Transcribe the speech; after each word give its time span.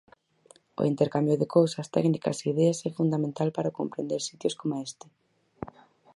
O 0.81 0.83
intercambio 0.91 1.35
de 1.41 1.47
cousas, 1.55 1.91
técnicas 1.95 2.37
e 2.39 2.45
ideas 2.53 2.79
é 2.89 2.91
fundamental 2.99 3.49
para 3.55 3.75
comprender 3.79 4.19
sitios 4.21 4.57
coma 4.59 4.83
este. 4.87 5.07